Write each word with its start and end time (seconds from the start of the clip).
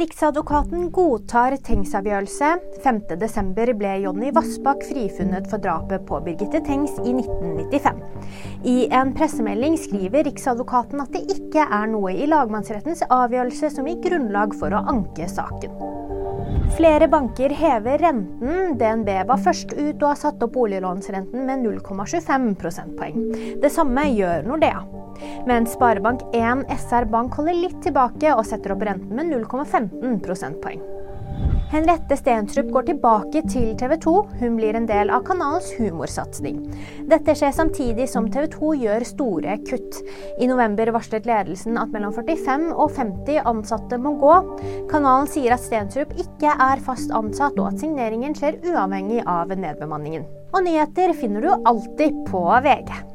Riksadvokaten 0.00 0.86
godtar 0.96 1.58
Tengs 1.60 1.90
avgjørelse. 1.98 2.54
5.12 2.80 3.72
ble 3.76 3.90
Jonny 4.00 4.30
Vassbakk 4.32 4.86
frifunnet 4.88 5.48
for 5.50 5.60
drapet 5.60 6.06
på 6.08 6.22
Birgitte 6.24 6.62
Tengs 6.64 6.94
i 7.02 7.12
1995. 7.12 7.98
I 8.64 8.76
en 8.96 9.12
pressemelding 9.16 9.76
skriver 9.82 10.24
Riksadvokaten 10.24 11.02
at 11.04 11.12
det 11.12 11.26
ikke 11.34 11.66
er 11.66 11.90
noe 11.92 12.14
i 12.16 12.28
lagmannsrettens 12.30 13.04
avgjørelse 13.12 13.74
som 13.74 13.90
gir 13.90 14.00
grunnlag 14.06 14.56
for 14.56 14.72
å 14.72 14.80
anke 14.88 15.28
saken. 15.28 15.76
Flere 16.78 17.10
banker 17.12 17.52
hever 17.60 18.00
renten. 18.00 18.78
DNB 18.80 19.10
var 19.28 19.44
først 19.44 19.74
ut 19.76 19.98
og 19.98 20.08
har 20.14 20.22
satt 20.22 20.40
opp 20.46 20.56
boliglånsrenten 20.56 21.44
med 21.44 21.66
0,25 21.66 22.48
prosentpoeng. 22.62 23.20
Det 23.60 23.74
samme 23.74 24.08
gjør 24.14 24.48
Nordea. 24.48 24.99
Mens 25.48 25.76
Sparebank1 25.76 26.66
SR 26.76 27.10
Bank 27.10 27.36
holder 27.38 27.60
litt 27.60 27.78
tilbake 27.84 28.34
og 28.36 28.46
setter 28.48 28.76
opp 28.76 28.86
renten 28.88 29.16
med 29.16 29.32
0,15 29.32 30.18
prosentpoeng. 30.24 30.82
Henriette 31.70 32.16
Stensrup 32.18 32.72
går 32.74 32.88
tilbake 32.88 33.44
til 33.46 33.76
TV 33.78 33.92
2. 34.02 34.12
Hun 34.40 34.56
blir 34.58 34.74
en 34.74 34.88
del 34.88 35.12
av 35.14 35.22
kanalens 35.22 35.68
humorsatsing. 35.78 36.56
Dette 37.10 37.36
skjer 37.38 37.54
samtidig 37.54 38.08
som 38.10 38.26
TV 38.32 38.48
2 38.50 38.72
gjør 38.80 39.06
store 39.06 39.54
kutt. 39.68 40.00
I 40.42 40.48
november 40.50 40.90
varslet 40.96 41.28
ledelsen 41.30 41.78
at 41.78 41.94
mellom 41.94 42.10
45 42.16 42.72
og 42.74 42.90
50 42.96 43.46
ansatte 43.52 44.00
må 44.02 44.16
gå. 44.18 44.34
Kanalen 44.90 45.30
sier 45.30 45.54
at 45.54 45.62
Stensrup 45.62 46.10
ikke 46.18 46.50
er 46.50 46.82
fast 46.82 47.14
ansatt, 47.14 47.54
og 47.62 47.70
at 47.70 47.78
signeringen 47.84 48.34
skjer 48.34 48.58
uavhengig 48.66 49.22
av 49.30 49.54
nedbemanningen. 49.54 50.26
Og 50.50 50.66
nyheter 50.66 51.14
finner 51.14 51.46
du 51.46 51.54
alltid 51.70 52.18
på 52.26 52.42
VG. 52.66 53.09